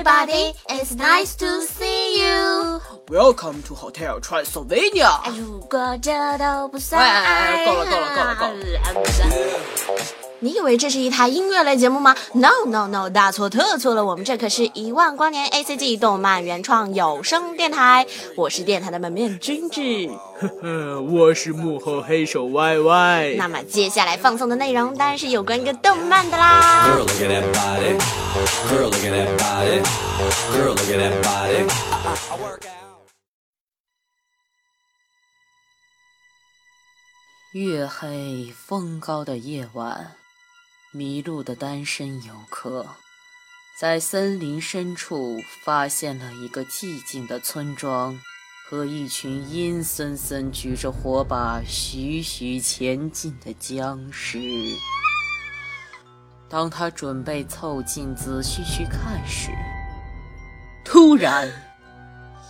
[0.00, 2.80] everybody, it's nice to see you.
[3.08, 5.10] Welcome to Hotel Transylvania。
[5.36, 10.19] 如果这都不算爱，够了够了够了够了。
[10.43, 14.03] 你以为这是一台音乐类节目吗？No No No，大错特错了！
[14.03, 19.79] 我们这可是一万光年 A C G 动漫原创有声电台，我是电台的门面君子。
[20.39, 23.35] 呵呵，我是幕后黑手 Y Y。
[23.37, 26.87] 那么接下来放送的内容当然是有关一个动漫的啦。
[37.53, 40.15] 月黑风高的夜晚。
[40.93, 42.85] 迷路的单身游客，
[43.79, 48.19] 在森林深处发现了一个寂静的村庄
[48.67, 54.37] 和一群阴森森举着火把徐徐前进的僵尸。
[56.49, 59.49] 当他准备凑近仔细去看时，
[60.83, 61.49] 突然，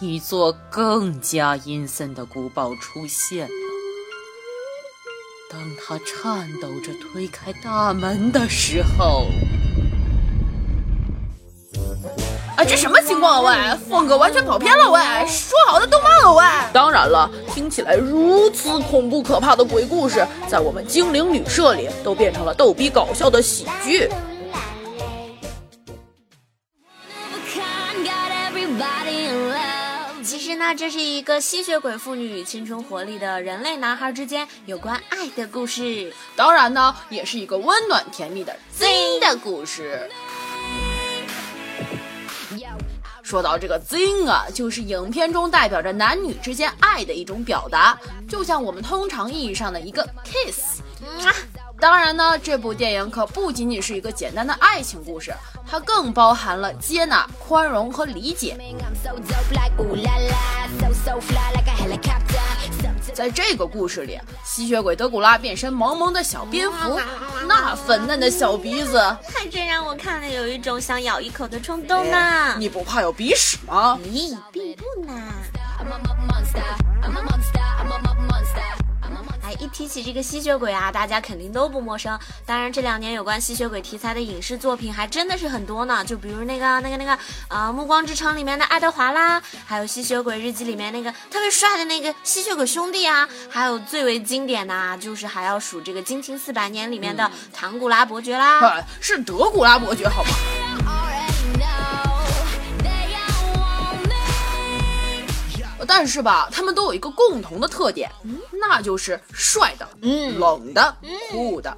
[0.00, 3.67] 一座更加阴森的古堡出现了。
[5.50, 9.28] 当他颤抖着推开大门的时候，
[12.54, 13.72] 啊，这什么情况啊？
[13.72, 15.00] 喂，风格完全跑偏了喂！
[15.26, 16.44] 说好的动漫了喂！
[16.70, 24.06] 当然了，听起来如此恐怖可怕的鬼故事，在我们精灵旅社里都变成了逗逼搞笑的喜剧。
[30.58, 40.10] 那这是一个吸血鬼妇女与青春活力的人类男孩之间有关爱的故事，当然呢，也是一个温暖甜蜜的 Z 的故事。
[43.22, 47.96] 说到这个 Z 啊，就是影片中代表着男女之间爱的一种表达，
[48.28, 50.80] 就像我们通常意义上的一个 kiss。
[51.80, 55.32] 当然呢，这部电影可不仅仅是一个简单的爱情故事，
[55.64, 58.56] 它更包含了接纳、宽容和理解。
[63.14, 67.00] 在这个故事里，吸血鬼德古拉变身萌萌的小蝙蝠，
[67.46, 68.98] 那粉嫩的小鼻子，
[69.32, 72.56] 还真让我看了有一种想咬一口的冲动呢。
[72.58, 73.98] 你不怕有鼻屎吗？
[74.04, 75.12] 咦，并不呢。
[79.58, 82.18] 一提起这个吸血鬼啊，大家肯定都不陌生。
[82.46, 86.04] 当然，这两年有关吸血鬼题材的影视作品还真的是很多呢。
[86.04, 100.30] 就比如那个、那个、那个，呃，《暮光之城》里面的爱德华啦，还有《吸血鬼日记》里面那个特别帅的那个吸血鬼兄弟啊，还有最为经典的，就是还要数这个《惊情四百年》里面的唐古拉伯爵啦，是德古拉伯爵，好吗？
[105.86, 108.10] 但是吧，他们都有一个共同的特点，
[108.60, 109.88] 那就是帅的、
[110.38, 110.96] 冷的、
[111.30, 111.76] 酷的，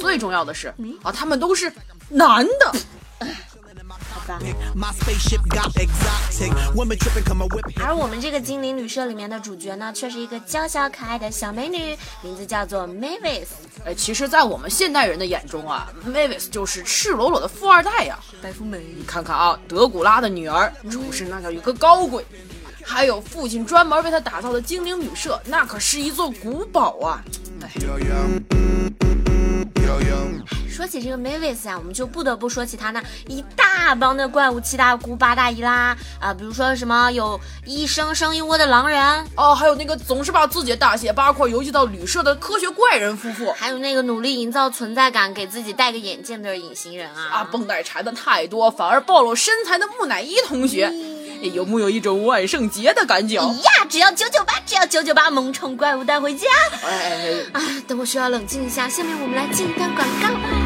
[0.00, 1.72] 最重要的是啊，他们都是
[2.08, 2.72] 男的。
[7.82, 13.48] 而我们这个精灵旅社里面的主角呢，却是一个娇小可爱的小美女，名字叫做 Mavis。
[13.84, 18.78] 哎，其实，在我们现代人的眼中啊，Mavis 就是赤裸裸的富二代呀，白富美。
[18.96, 22.24] 你看看啊，德古拉的女儿，出身那叫一个高贵。
[22.82, 27.22] 还有父亲专门为他打造的精灵旅社，那可是一座古堡啊！
[30.68, 38.98] 说起这个 Mavis 啊，我们就不得不说起他那一大帮的怪物七大姑八大姨啦啊，比如说什么有一生生一窝的狼人
[39.36, 50.90] 哦，还有那个总是把自己的大卸八块邮寄到旅社的科学怪人夫妇，还有那个努力营造存在感给自己戴个眼镜的隐形人啊啊，绷带缠的太多反而暴露身材的木乃伊同学。
[51.48, 53.36] 有木有一种万圣节的感觉？
[53.36, 56.46] 呀，只要九九八，只要九九八，萌宠怪物带回家。
[56.84, 60.59] 哎，啊，等我需要冷静一下，下面我们来进一段广告。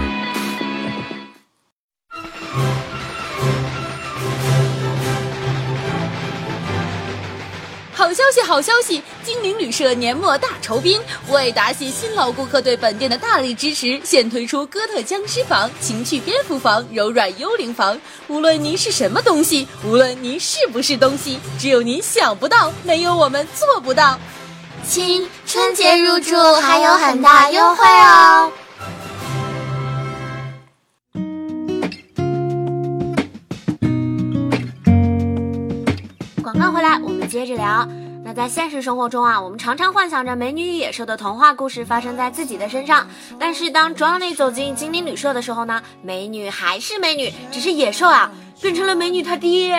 [8.43, 11.01] 好消息精灵旅社年末大酬宾
[11.31, 17.99] 为答谢新老顾客对本店的大力支持现推出哥特僵尸房情趣蝙蝠房柔软幽灵房
[18.29, 24.19] 无论您是什么东西无论您是不是东西只有您想不到没有我们做不到
[24.87, 28.53] 亲春节入住还有很大优惠哦。
[36.43, 38.04] 广告回来我们接着聊。
[38.27, 43.07] 那在现实生活中啊，我们常常幻想着美女与野兽的童话故事发生在自己的身上。
[43.39, 48.33] 但是当 Johnny 走进精灵旅社的时候呢，美女还是美女，只是野兽啊
[48.63, 49.79] 变成了美女他爹。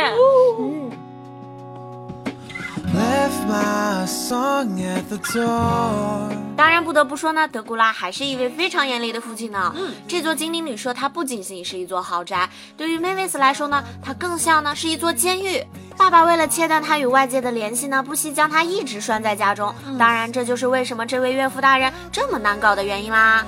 [6.57, 9.73] 当然不得不说呢，德古拉还是一位非常严厉的父亲呢。
[9.75, 15.63] 嗯，这座精灵旅社它不仅仅是一座豪宅，对于 Mavis 来说呢，它更像呢是一座监狱。
[15.97, 19.73] 爸爸为了切断他与外界的联系呢，不惜将他一直拴在家中。
[19.97, 23.45] 当然，这就是为什么这位岳父大人这么难搞的原因啦。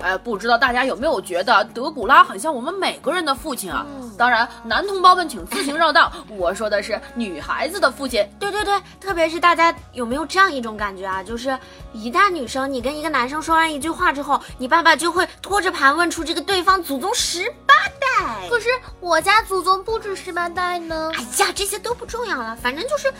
[0.00, 3.84] 哎，不知道大家有没有觉得德古拉很像我们每个人的父亲啊？
[4.16, 6.12] 当然，男同胞们请自行绕道。
[6.28, 8.26] 我说的是女孩子的父亲。
[8.38, 11.22] 对对对，特别是大家有没有这样一种感觉啊？
[11.22, 11.58] 就是
[11.92, 18.48] 一旦女生你跟一个男生说完一句话之后，你爸爸就会拖着盘问出这个对方祖宗十八代。
[18.48, 18.68] 可是
[19.00, 21.10] 我家祖宗不止十八代呢。
[21.14, 23.12] 哎呀，这些都不重要了，反正就是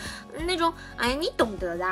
[0.46, 1.86] 那种，哎，你懂得的。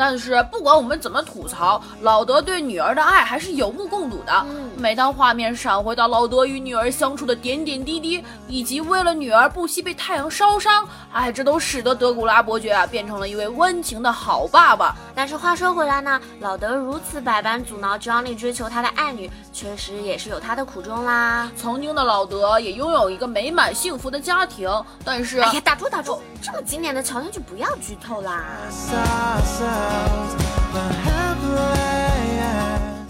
[0.00, 4.46] 但是不管我们怎么吐槽，老德对女儿的爱还是有目共睹的。
[4.78, 14.96] 每当画面闪回到老德与女儿相处的点点滴滴，以及为了女儿不惜被太阳烧伤，哎，这都使得德古拉伯爵啊变成了一位温情的好爸爸。
[15.14, 21.52] 但是话说回来呢，老德如此百般阻挠 Johnny 追求他的爱女，确实也是有他的苦衷啦。
[21.58, 24.66] 曾经的老德也拥有一个美满幸福的家庭，
[25.04, 28.42] 但是哎呀，打住打住，这么经典的桥段就不要剧透啦。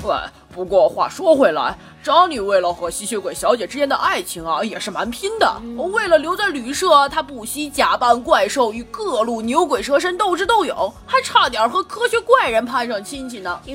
[0.03, 0.17] 喂，
[0.55, 1.77] 不过话说回来。
[2.03, 5.61] 张女为了和吸血鬼小姐之间的爱情啊，也是蛮拼的。
[5.93, 13.61] 为了留在旅社，她不惜假扮怪兽与各路牛鬼蛇神斗智斗勇，还差点和科学怪人攀上亲戚呢。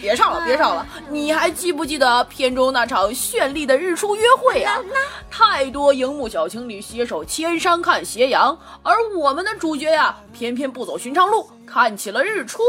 [0.00, 0.86] 别唱了，别唱了！
[1.10, 4.78] 你还记不记得片中那场绚丽的日出约会啊？
[5.28, 12.62] 太多荧幕小情侣携手千山看斜阳，而我们的主角呀，偏偏不走寻常路，看起了日出。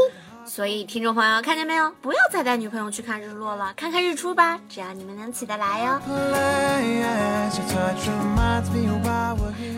[0.50, 1.92] 所以，听众朋友看见没有？
[2.02, 5.92] 不要再带女朋友去看日落了，看看日出吧，只要你们能起得来哟。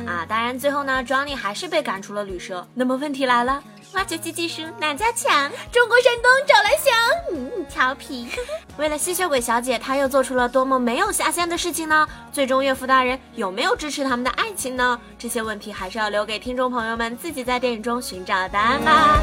[0.08, 2.66] 啊，当然，最后呢，Johnny 还是被赶出了旅社。
[2.74, 3.62] 那么问题来了，
[3.94, 5.52] 挖掘机技术哪家强？
[5.74, 6.94] 中国山东找来香。
[7.34, 8.30] 嗯，调皮。
[8.78, 12.08] 为了吸血鬼小姐，他又做出了多么没有下限的事情呢？
[12.32, 14.98] 最终，岳父大人有没有支持他们的爱情呢？
[15.20, 19.20] 这些问题还是要留给听众朋友们自己在电影中寻找答案吧。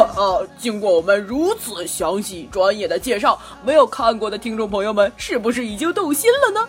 [0.00, 6.68] 呃， 经过我们如此详细、专业的介绍，没有看过的听众朋友们是不是已经动心了呢？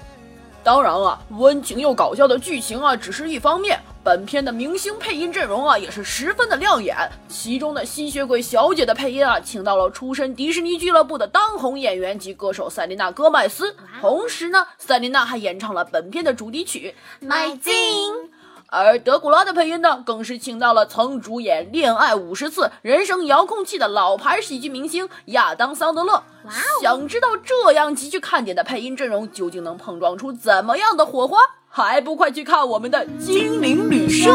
[0.63, 3.79] 当然啊，温情又搞笑的剧情啊，只是一方面。
[4.03, 6.95] 本片的明星配音阵容啊，也是十分的亮眼。
[7.27, 13.75] 其中的吸血鬼小姐的配音啊，请到了出身迪士尼俱乐部的当红演员及歌手塞琳娜·戈麦斯。
[14.01, 16.95] 同时呢，塞琳娜还演唱了本片的主题曲
[17.27, 18.29] 《My t i n
[18.69, 26.21] 而德古拉的配音呢，更是请到了曾主演《恋爱五十次》《人生遥控器》的老牌喜剧明星亚当·桑德勒。
[26.81, 31.37] 想知道这样极具看点的配音阵容究竟能碰撞出怎么样的火花？
[31.69, 34.31] 还不快去看我们的精灵旅社！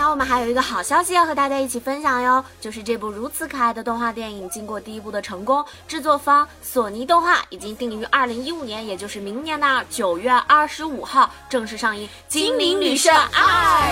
[0.00, 13.90] 那，我们还有一个好消息要和大家一起分享哟，就是这部如此可爱的动画电影，经过第一部的成功，制作方索尼动画已经定于二零一五年，也就是明年的九月二十五号正式上映《精灵旅社二》。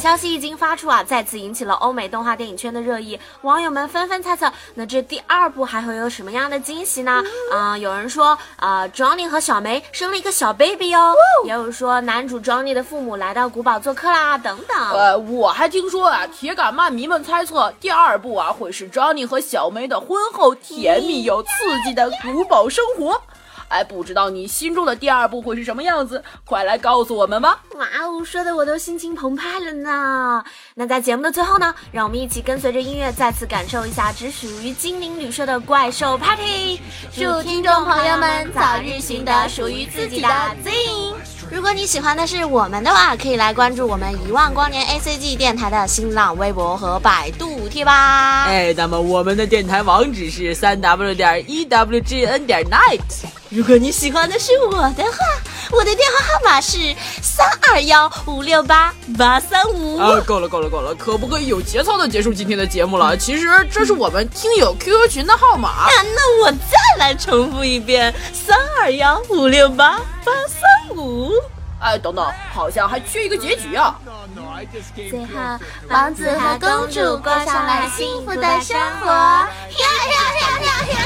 [0.00, 7.22] 消息一经发出啊，再次引起了欧美动画电影圈的热议，网友们纷纷猜测，那这第二部还会有什么样的惊喜呢？
[7.52, 11.14] 啊，有人说，啊，Johnny 和小梅生了一个小 baby 哦，
[11.44, 14.90] 也有说男主 Johnny 的父母来到古堡做客啦，等等。
[14.90, 21.48] 呃，我还听说啊，铁杆漫迷们猜测第二部啊会是 Johnny 和小梅的婚后甜蜜又刺
[21.84, 23.20] 激的古堡生活。
[23.70, 26.22] 哎，不知道你心中的第二部会是什么样子？
[26.44, 27.60] 快来告诉我们吧！
[27.76, 30.42] 哇哦，说的我都心情澎湃了呢。
[30.74, 36.80] 那在节目的最后呢，让我们一起跟随着音乐，再次感受一下只属于精灵旅社的怪兽 party。
[37.14, 40.28] 祝听众朋友们早日寻得属于自己的
[40.64, 41.14] Zing。
[41.48, 48.46] 如果你喜欢的是我们的话，可以来关注我们一万光年 A C G 电台的新浪微博和百度贴吧。
[48.46, 53.39] 哎，那么我们的电台网址是三 W 点 E W G N 点 Night。
[53.50, 55.18] 如果你喜欢的是我的话，
[55.72, 59.98] 我的电话号码是三二幺五六八八三五。
[59.98, 63.16] 啊，够了够了够了，可不可以有节操的结束今天的节目了？
[63.16, 65.68] 其实这是我们听友 QQ 群的号码。
[65.68, 71.32] 啊，那我再来重复一遍：三二幺五六八八三五。
[71.80, 73.98] 哎，等等，好像还缺一个结局啊！
[74.94, 79.08] 最后，王子和公主过上了幸福的生活。
[79.08, 79.48] 呀
[79.80, 81.00] 呀呀呀呀！